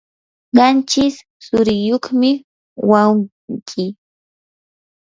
[0.55, 2.31] qanchis tsuriyuqmi
[2.89, 3.85] wawqi.